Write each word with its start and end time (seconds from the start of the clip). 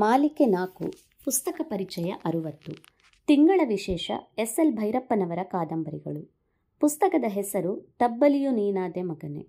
ಮಾಲಿಕೆ 0.00 0.46
ನಾಲ್ಕು, 0.46 0.92
ಪುಸ್ತಕ 1.24 1.60
ಪರಿಚಯ 1.64 2.10
ಅರುವತ್ತು. 2.24 2.72
ತಿಂಗಳ 3.26 3.60
ವಿಶೇಷ 3.68 4.10
ಎಸ್ 4.38 4.60
ಎಲ್ 4.60 4.72
ಭೈರಪ್ಪನವರ 4.72 5.38
ಕಾದಂಬರಿಗಳು. 5.42 6.30
ಪುಸ್ತಕದ 6.80 7.24
ಹೆಸರು 7.28 7.94
ತಬ್ಬಲಿಯು 7.98 8.50
ನೀನಾದೆ 8.50 9.02
ಮಗನೆ. 9.02 9.46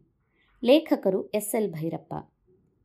ಲೇಖಕರು 0.64 1.28
ಎಸ್ 1.28 1.56
ಎಲ್ 1.56 1.72
ಭೈರಪ್ಪ. 1.72 2.14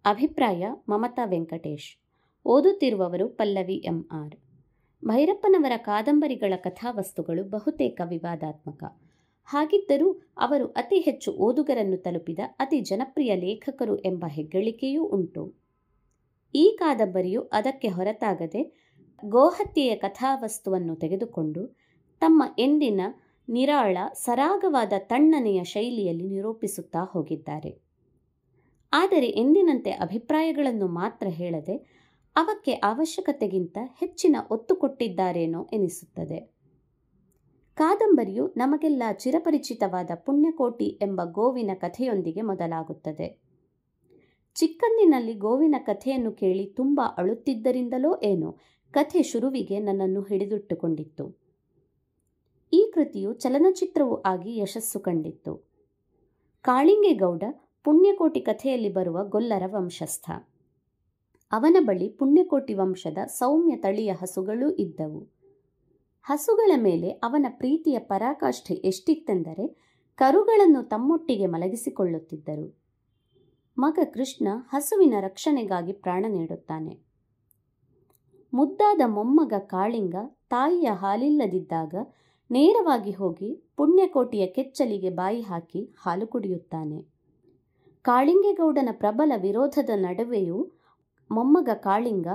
ಅಭಿಪ್ರಾಯ 0.05 0.66
ಮಮತಾ 0.89 1.25
ವೆಂಕಟೇಶ್. 1.25 1.98
ಓದುತ್ತಿರುವವರು 2.47 3.29
ಪಲ್ಲವಿ 3.29 3.75
ಎಂ 3.75 4.09
ಆರ್. 4.12 4.37
ಭೈರಪ್ಪನವರ 5.05 5.73
ಕಾದಂಬರಿಗಳ 5.77 6.57
ಕಥಾವಸ್ತುಗಳು 6.57 7.45
ಬಹುತೇಕ 7.45 8.01
ವಿವಾದಾತ್ಮಕ. 8.05 8.85
ಹಾಗಿದ್ದರೂ 9.45 10.12
ಅವರು 10.38 10.66
ಅತಿ 10.66 10.99
ಹೆಚ್ಚು 10.99 11.33
ಓದುಗರನ್ನು 11.33 11.96
ತಲುಪಿದ 11.96 12.38
ಅತಿ 12.59 12.80
ಜನಪ್ರಿಯ 12.80 13.37
ಲೇಖಕರು 13.37 13.96
ಎಂಬ 13.96 14.24
ಹೆಗ್ಗಳಿಕೆಯೂ 14.29 15.05
ಉಂಟು. 15.05 15.63
ಈ 16.55 16.77
ಕಾದಂಬರಿಯು 16.81 17.43
ಅದಕ್ಕೆ 17.43 17.89
ಹೊರತಾಗದೆ 17.89 18.85
ಗೋಹತ್ಯೆಯ 19.25 19.97
ಕಥಾವಸ್ತುವನ್ನು 19.97 20.97
ತೆಗೆದುಕೊಂಡು 20.97 21.79
ತಮ್ಮ 22.21 22.43
ಎಂದಿನ 22.59 23.01
ನಿರಾಳ, 23.49 23.97
ಸರಾಗವಾದ 24.15 24.93
ತಣ್ಣನೆಯ 24.99 25.65
ಶೈಲಿಯಲ್ಲಿ 25.65 26.29
ನಿರೂಪಿಸುತ್ತಾ 26.29 26.99
ಹೋಗಿದ್ದಾರೆ. 26.99 27.83
ಆದರೆ 28.93 29.27
ಎಂದಿನಂತೆ 29.27 29.91
ಅಭಿಪ್ರಾಯಗಳನ್ನು 29.91 30.87
ಮಾತ್ರ 30.87 31.27
ಹೇಳದೆ 31.27 31.77
ಅವಕ್ಕೆ 32.37 32.73
ಅವಶ್ಯಕತೆಗಿಂತ 32.73 33.79
ಹೆಚ್ಚಿನ 33.99 34.37
ಒತ್ತು 34.51 34.77
ಕೊಟ್ಟಿದ್ದಾರೇನೋ 34.77 35.69
ಎನಿಸುತ್ತದೆ. 35.73 36.55
ಕಾದಂಬರಿಯು 37.75 38.55
ನಮಗೆಲ್ಲ 38.57 39.02
ಚಿರಪರಿಚಿತವಾದ 39.13 40.11
ಪುಣ್ಯಕೋಟಿ 40.15 40.99
ಎಂಬ 41.02 41.21
ಗೋವಿನ 41.25 41.71
ಕಥೆಯೊಂದಿಗೆ 41.74 42.41
ಮೊದಲಾಗುತ್ತದೆ. 42.41 43.43
ಚಿಕ್ಕಂದಿನಲ್ಲಿ 44.57 45.35
ಗೋವಿನ 45.35 45.74
ಕಥೆಯನ್ನು 45.79 46.33
ಕೇಳಿ 46.33 46.66
ತುಂಬ 46.66 47.01
ಅಳುತ್ತಿದ್ದರಿಂದಲೋ 47.19 48.21
ಏನೋ 48.23 48.59
ಕಥೆ 48.93 49.23
ಶುರುವಿಗೆ 49.23 49.79
ನನ್ನನ್ನು 49.79 50.23
ಹಿಡಿದಿಟ್ಟುಕೊಂಡಿತ್ತು. 50.23 51.24
ಈ 52.73 52.91
ಕೃತಿಯು 52.95 53.33
ಚಲನಚಿತ್ರವೂ 53.33 54.15
ಆಗಿ 54.15 54.57
ಯಶಸ್ಸು 54.57 55.01
ಕಂಡಿತ್ತು. 55.01 55.55
ಕಾಳಿಂಗೇಗೌಡ 56.63 57.43
ಪುಣ್ಯಕೋಟಿ 57.85 58.41
ಕಥೆಯಲ್ಲಿ 58.41 58.93
ಬರುವ 58.93 59.24
ಗೊಲ್ಲರ 59.24 59.63
ವಂಶಸ್ಥ. 59.66 60.30
ಅವನ 61.52 61.77
ಬಳಿ 61.80 62.09
ಪುಣ್ಯಕೋಟಿ 62.09 62.74
ವಂಶದ 62.74 63.18
ಸೌಮ್ಯ 63.27 63.77
ತಳಿಯ 63.77 64.12
ಹಸುಗಳೂ 64.12 64.71
ಇದ್ದವು. 64.71 65.28
ಹಸುಗಳ 66.22 66.72
ಮೇಲೆ 66.77 67.11
ಅವನ 67.11 67.47
ಪ್ರೀತಿಯ 67.49 67.99
ಪರಾಕಾಷ್ಠೆ 67.99 68.75
ಎಷ್ಟಿತ್ತೆಂದರೆ 68.75 69.66
ಕರುಗಳನ್ನು 70.16 70.83
ತಮ್ಮೊಟ್ಟಿಗೆ 70.83 71.47
ಮಲಗಿಸಿಕೊಳ್ಳುತ್ತಿದ್ದರು. 71.47 72.84
ಮಗ 73.78 73.99
ಕೃಷ್ಣ 74.05 74.49
ಹಸುವಿನ 74.69 75.15
ರಕ್ಷಣೆಗಾಗಿ 75.21 75.93
ಪ್ರಾಣ 75.93 76.25
ನೀಡುತ್ತಾನೆ. 76.28 76.99
ಮುದ್ದಾದ 78.55 79.00
ಮೊಮ್ಮಗ 79.06 79.53
ಕಾಳಿಂಗ 79.59 80.15
ತಾಯಿಯ 80.50 80.91
ಹಾಲಿಲ್ಲದಿದ್ದಾಗ 80.93 81.95
ನೇರವಾಗಿ 82.50 83.11
ಹೋಗಿ 83.11 83.65
ಪುಣ್ಯಕೋಟಿಯ 83.77 84.47
ಕೆಚ್ಚಲಿಗೆ 84.47 85.11
ಬಾಯಿ 85.11 85.41
ಹಾಕಿ 85.41 85.95
ಹಾಲು 85.99 86.27
ಕುಡಿಯುತ್ತಾನೆ. 86.27 87.05
ಕಾಳಿಂಗೇಗೌಡನ 88.03 88.89
ಪ್ರಬಲ 88.93 89.33
ವಿರೋಧದ 89.37 89.91
ನಡುವೆಯೂ 89.95 90.71
ಮೊಮ್ಮಗ 91.31 91.69
ಕಾಳಿಂಗ 91.75 92.27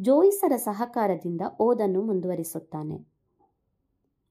ಜೋಯಿಸರ 0.00 0.56
ಸಹಕಾರದಿಂದ 0.56 1.40
ಓದನ್ನು 1.60 2.02
ಮುಂದುವರಿಸುತ್ತಾನೆ. 2.02 3.06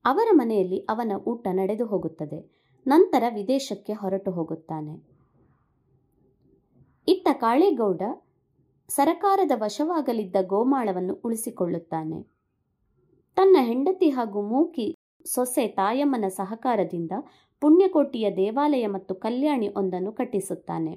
ಅವರ 0.06 0.28
ಮನೆಯಲ್ಲಿ 0.32 0.80
ಅವನ 0.80 1.12
ಊಟ 1.28 1.48
ನಡೆದು 1.52 1.86
ಹೋಗುತ್ತದೆ. 1.86 2.56
ನಂತರ 2.88 3.24
ವಿದೇಶಕ್ಕೆ 3.34 3.94
ಹೊರಟು 3.94 4.32
ಹೋಗುತ್ತಾನೆ. 4.32 5.15
ಇತ್ತ 7.08 7.28
ಕಾಳೇಗೌಡ 7.34 8.02
ಸರಕಾರದ 8.90 9.52
ವಶವಾಗಲಿದ್ದ 9.56 10.36
ಗೋಮಾಳವನ್ನು 10.42 11.14
ಉಳಿಸಿಕೊಳ್ಳುತ್ತಾನೆ. 11.14 12.24
ತನ್ನ 13.36 13.58
ಹೆಂಡತಿ 13.62 14.10
ಹಾಗೂ 14.10 14.42
ಮೂಕಿ 14.42 14.98
ಸೊಸೆ 15.26 15.68
ತಾಯಮ್ಮನ 15.68 16.28
ಸಹಕಾರದಿಂದ 16.28 17.12
ಪುಣ್ಯಕೋಟಿಯ 17.62 18.32
ದೇವಾಲಯ 18.32 18.88
ಮತ್ತು 18.88 19.16
ಕಲ್ಯಾಣಿ 19.16 19.68
ಒಂದನ್ನು 19.68 20.12
ಕಟ್ಟಿಸುತ್ತಾನೆ. 20.12 20.94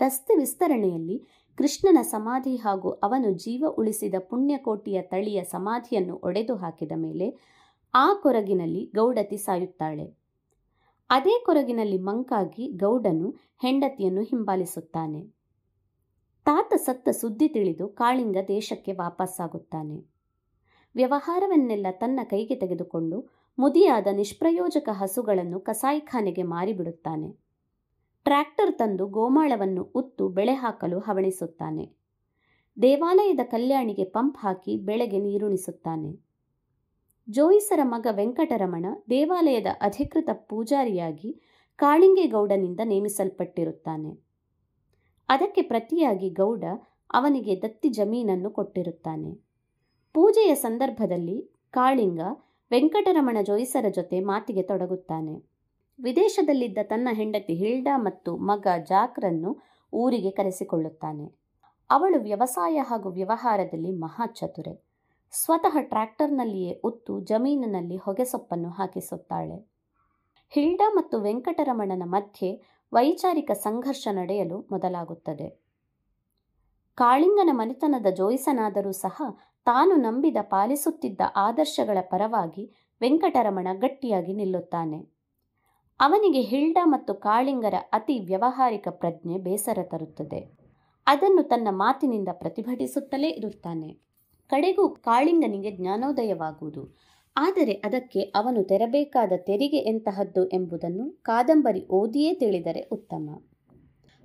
ರಸ್ತೆ 0.00 0.36
ವಿಸ್ತರಣೆಯಲ್ಲಿ 0.36 1.16
ಕೃಷ್ಣನ 1.58 1.98
ಸಮಾಧಿ 2.02 2.56
ಹಾಗೂ 2.56 2.90
ಅವನು 2.90 3.30
ಜೀವ 3.34 3.64
ಉಳಿಸಿದ 3.68 4.14
ಪುಣ್ಯಕೋಟಿಯ 4.18 5.02
ತಳಿಯ 5.02 5.44
ಸಮಾಧಿಯನ್ನು 5.44 6.16
ಒಡೆದು 6.16 6.56
ಹಾಕಿದ 6.56 6.92
ಮೇಲೆ 6.96 7.38
ಆ 7.94 8.14
ಕೊರಗಿನಲ್ಲಿ 8.14 8.92
ಗೌಡತಿ 8.94 9.36
ಸಾಯುತ್ತಾಳೆ 9.36 10.25
ಅದೇ 11.10 11.42
ಕೊರಗಿನಲ್ಲಿ 11.46 11.98
ಮಂಕಾಗಿ 11.98 12.72
ಗೌಡನು 12.72 13.34
ಹೆಂಡತಿಯನ್ನು 13.62 14.22
ಹಿಂಬಾಲಿಸುತ್ತಾನೆ. 14.22 15.20
ತಾತ 16.44 16.74
ಸತ್ತ 16.74 17.08
ಸುದ್ದಿ 17.08 17.48
ತಿಳಿದು 17.48 17.88
ಕಾಳಿಂಗ 17.88 18.36
ದೇಶಕ್ಕೆ 18.48 18.92
ವಾಪಸ್ಸಾಗುತ್ತಾನೆ. 18.92 20.04
ವ್ಯವಹಾರವನ್ನೆಲ್ಲ 20.94 21.86
ತನ್ನ 21.90 22.20
ಕೈಗೆ 22.24 22.54
ತೆಗೆದುಕೊಂಡು 22.54 23.28
ಮುದಿಯಾದ 23.58 24.06
ನಿಷ್ಪ್ರಯೋಜಕ 24.12 24.88
ಹಸುಗಳನ್ನು 24.92 25.60
ಕಸಾಯಿಖಾನೆಗೆ 25.60 26.42
ಮಾರಿಬಿಡುತ್ತಾನೆ. 26.42 27.30
ಟ್ರ್ಯಾಕ್ಟರ್ 28.24 28.78
ತಂದು 28.78 29.06
ಗೋಮಾಳವನ್ನು 29.06 29.82
ಉತ್ತು 29.82 30.28
ಬೆಳೆ 30.28 30.54
ಹಾಕಲು 30.54 30.98
ಹವಣಿಸುತ್ತಾನೆ. 30.98 31.92
ದೇವಾಲಯದ 32.82 33.40
ಕಲ್ಯಾಣಿಗೆ 33.44 34.04
ಪಂಪ್ 34.04 34.38
ಹಾಕಿ 34.38 34.76
ಬೆಳೆಗೆ 34.76 35.18
ನೀರುಣಿಸುತ್ತಾನೆ. 35.18 36.25
ಜೋಯಿಸರ 37.28 37.80
ಮಗ 37.82 38.06
ವೆಂಕಟರಮಣ 38.10 38.86
ದೇವಾಲಯದ 39.10 39.66
ಅಧಿಕೃತ 39.80 40.28
ಪೂಜಾರಿಯಾಗಿ 40.32 41.42
ಕಾಳಿಂಗೇಗೌಡನಿಂದ 41.76 42.80
ನೇಮಿಸಲ್ಪಟ್ಟಿರುತ್ತಾನೆ. 42.84 44.10
ಅದಕ್ಕೆ 45.28 45.62
ಪ್ರತಿಯಾಗಿ 45.62 46.30
ಗೌಡ 46.30 46.64
ಅವನಿಗೆ 47.12 47.62
ದತ್ತಿ 47.62 47.88
ಜಮೀನನ್ನು 47.88 48.50
ಕೊಟ್ಟಿರುತ್ತಾನೆ. 48.50 49.34
ಪೂಜೆಯ 50.14 50.54
ಸಂದರ್ಭದಲ್ಲಿ 50.54 51.50
ಕಾಳಿಂಗ 51.70 52.20
ವೆಂಕಟರಮಣ 52.70 53.36
ಜೋಯಿಸರ 53.42 53.84
ಜೊತೆ 53.88 54.20
ಮಾತಿಗೆ 54.20 54.62
ತೊಡಗುತ್ತಾನೆ. 54.62 55.42
ವಿದೇಶದಲ್ಲಿದ್ದ 55.98 56.78
ತನ್ನ 56.82 57.08
ಹೆಂಡತಿ 57.12 57.54
ಹಿಲ್ಡಾ 57.54 57.98
ಮತ್ತು 57.98 58.36
ಮಗ 58.36 58.66
ಜಾಕ್ರನ್ನು 58.88 59.58
ಊರಿಗೆ 59.92 60.30
ಕರೆಸಿಕೊಳ್ಳುತ್ತಾನೆ. 60.30 61.26
ಅವಳು 61.90 62.20
ವ್ಯವಸಾಯ 62.20 62.80
ಹಾಗೂ 62.82 63.10
ವ್ಯವಹಾರದಲ್ಲಿ 63.10 63.92
ಮಹಾಚತುರೆ 63.92 64.85
ಸ್ವತಃ 65.38 65.80
ಟ್ರ್ಯಾಕ್ಟರ್ನಲ್ಲಿಯೇ 65.80 66.80
ಉತ್ತು 66.84 67.20
ಜಮೀನಿನಲ್ಲಿ 67.20 67.96
ಹೊಗೆಸೊಪ್ಪನ್ನು 67.96 68.70
ಹಾಕಿಸುತ್ತಾಳೆ. 68.70 69.68
ಹಿಲ್ಡಾ 70.48 70.92
ಮತ್ತು 70.94 71.20
ವೆಂಕಟರಮಣನ 71.20 72.02
ಮಧ್ಯೆ 72.04 72.62
ವೈಚಾರಿಕ 72.92 73.50
ಸಂಘರ್ಷ 73.50 74.08
ನಡೆಯಲು 74.10 74.58
ಮೊದಲಾಗುತ್ತದೆ. 74.70 75.48
ಕಾಳಿಂಗನ 76.94 77.50
ಮನೆತನದ 77.52 78.06
ಜೋಯಿಸನಾದರೂ 78.10 78.92
ಸಹ 78.92 79.22
ತಾನು 79.64 79.96
ನಂಬಿದ 79.96 80.36
ಪಾಲಿಸುತ್ತಿದ್ದ 80.42 81.20
ಆದರ್ಶಗಳ 81.36 81.98
ಪರವಾಗಿ 82.00 82.88
ವೆಂಕಟರಮಣ 83.00 83.68
ಗಟ್ಟಿಯಾಗಿ 83.72 84.32
ನಿಲ್ಲುತ್ತಾನೆ. 84.32 85.06
ಅವನಿಗೆ 86.00 86.40
ಹಿಲ್ಡಾ 86.40 86.84
ಮತ್ತು 86.84 87.14
ಕಾಳಿಂಗರ 87.14 87.74
ಅತಿ 87.92 88.18
ವ್ಯವಹಾರಿಕ 88.18 88.88
ಪ್ರಜ್ಞೆ 88.88 89.38
ಬೇಸರ 89.38 89.78
ತರುತ್ತದೆ. 89.82 90.58
ಅದನ್ನು 91.06 91.42
ತನ್ನ 91.42 91.68
ಮಾತಿನಿಂದ 91.70 92.28
ಪ್ರತಿಭಟಿಸುತ್ತಲೇ 92.32 93.28
ಇರುತ್ತಾನೆ. 93.28 94.06
ಕಡೆಗೂ 94.48 94.88
ಕಾಳಿಂಗನಿಗೆ 94.88 95.70
ಜ್ಞಾನೋದಯವಾಗುವುದು. 95.70 96.96
ಆದರೆ 97.36 97.72
ಅದಕ್ಕೆ 97.72 98.20
ಅವನು 98.20 98.62
ತೆರಬೇಕಾದ 98.62 99.32
ತೆರಿಗೆ 99.36 99.76
ಎಂತಹದ್ದು 99.76 100.48
ಎಂಬುದನ್ನು 100.48 101.22
ಕಾದಂಬರಿ 101.22 101.86
ಓದಿಯೇ 101.86 102.34
ತಿಳಿದರೆ 102.34 102.88
ಉತ್ತಮ. 102.92 103.42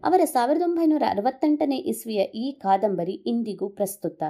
ಅವರ 0.04 0.22
ಸಾವಿರದ 0.24 0.62
ಒಂಬೈನೂರ 0.62 1.04
ಅರವತ್ತೆಂಟನೇ 1.10 1.78
ಇಸ್ವಿಯ 1.78 2.22
ಈ 2.22 2.52
ಕಾದಂಬರಿ 2.52 3.12
ಇಂದಿಗೂ 3.12 3.70
ಪ್ರಸ್ತುತ. 3.70 4.24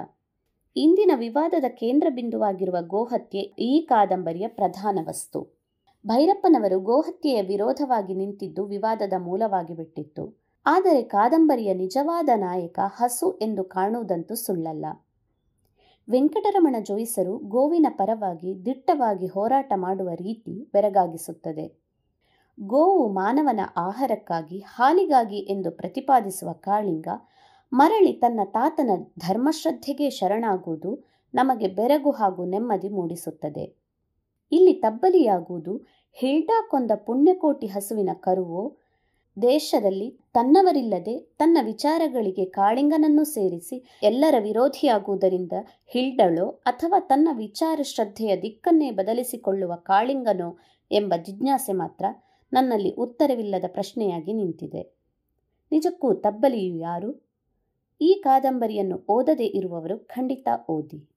ಇಂದಿನ 0.76 1.10
ವಿವಾದದ 1.14 1.64
ಕೇಂದ್ರ 1.68 2.06
ಬಿಂದುವಾಗಿರುವ 2.14 2.76
ಗೋಹತ್ಯೆ 2.80 3.40
ಈ 3.40 3.80
ಕಾದಂಬರಿಯ 3.80 4.48
ಪ್ರಧಾನ 4.48 4.98
ವಸ್ತು. 5.08 5.62
ಭೈರಪ್ಪನವರು 6.06 6.80
ಗೋಹತ್ಯೆಯ 6.80 7.42
ವಿರೋಧವಾಗಿ 7.42 8.14
ನಿಂತಿದ್ದು 8.14 8.66
ವಿವಾದದ 8.66 9.12
ಮೂಲವಾಗಿ 9.18 9.74
ಬಿಟ್ಟಿತ್ತು. 9.74 10.42
ಆದರೆ 10.66 11.02
ಕಾದಂಬರಿಯ 11.02 11.74
ನಿಜವಾದ 11.74 12.28
ನಾಯಕ 12.36 12.78
ಹಸು 12.84 13.38
ಎಂದು 13.42 13.64
ಕಾಣುವುದಂತೂ 13.64 14.34
ಸುಳ್ಳಲ್ಲ. 14.34 14.86
ವೆಂಕಟರಮಣ 16.10 16.76
ಜೋಯಿಸರು 16.82 17.38
ಗೋವಿನ 17.38 17.86
ಪರವಾಗಿ 17.90 18.64
ದಿಟ್ಟವಾಗಿ 18.64 19.26
ಹೋರಾಟ 19.26 19.72
ಮಾಡುವ 19.76 20.08
ರೀತಿ 20.14 20.70
ಬೆರಗಾಗಿಸುತ್ತದೆ. 20.72 21.82
ಗೋವು 22.60 23.08
ಮಾನವನ 23.08 23.60
ಆಹಾರಕ್ಕಾಗಿ, 23.76 24.58
ಹಾಲಿಗಾಗಿ 24.58 25.36
ಎಂದು 25.36 25.70
ಪ್ರತಿಪಾದಿಸುವ 25.70 26.52
ಕಾಳಿಂಗ, 26.52 27.08
ಮರಳಿ 27.72 28.12
ತನ್ನ 28.12 28.40
ತಾತನ 28.44 28.90
ಧರ್ಮಶ್ರದ್ಧೆಗೆ 29.18 30.10
ಶರಣಾಗುವುದು 30.10 31.04
ನಮಗೆ 31.34 31.68
ಬೆರಗು 31.68 32.10
ಹಾಗೂ 32.10 32.44
ನೆಮ್ಮದಿ 32.44 32.88
ಮೂಡಿಸುತ್ತದೆ. 32.88 33.76
ಇಲ್ಲಿ 34.52 34.72
ತಬ್ಬಲಿಯಾಗುವುದು 34.72 35.80
ಹಿಲ್ಡಾ 36.12 36.68
ಕೊಂದ 36.70 36.90
ಪುಣ್ಯಕೋಟಿ 36.94 37.66
ಹಸುವಿನ 37.66 38.10
ಕರುವೋ 38.14 38.76
ದೇಶದಲ್ಲಿ 39.42 40.16
ತನ್ನವರಿಲ್ಲದೆ 40.34 41.18
ತನ್ನ 41.18 41.58
ವಿಚಾರಗಳಿಗೆ 41.62 42.44
ಕಾಳಿಂಗನನ್ನು 42.44 43.24
ಸೇರಿಸಿ 43.24 43.84
ಎಲ್ಲರ 44.02 44.34
ವಿರೋಧಿಯಾಗುವುದರಿಂದ 44.38 45.52
ಹಿಲ್ಡಳೋ 45.86 46.48
ಅಥವಾ 46.48 47.00
ತನ್ನ 47.00 47.28
ವಿಚಾರ 47.32 47.80
ಶ್ರದ್ಧೆಯ 47.82 48.36
ದಿಕ್ಕನ್ನೇ 48.36 48.90
ಬದಲಿಸಿಕೊಳ್ಳುವ 48.90 49.74
ಕಾಳಿಂಗನೋ 49.74 50.58
ಎಂಬ 50.92 51.14
ಜಿಜ್ಞಾಸೆ 51.22 51.72
ಮಾತ್ರ 51.72 52.04
ನನ್ನಲ್ಲಿ 52.52 52.90
ಉತ್ತರವಿಲ್ಲದ 52.90 53.64
ಪ್ರಶ್ನೆಯಾಗಿ 53.68 54.32
ನಿಂತಿದೆ. 54.32 54.82
ನಿಜಕ್ಕೂ 55.72 56.14
ತಬ್ಬಲಿಯು 56.14 56.76
ಯಾರು? 56.76 57.32
ಈ 58.00 58.20
ಕಾದಂಬರಿಯನ್ನು 58.24 59.04
ಓದದೇ 59.08 59.44
ಇರುವವರು 59.44 59.98
ಖಂಡಿತ 59.98 60.48
ಓದಿ. 60.68 61.11